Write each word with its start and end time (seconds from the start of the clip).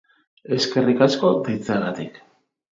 Eskerrik 0.55 1.05
asko 1.09 1.35
deitzeagatik. 1.51 2.21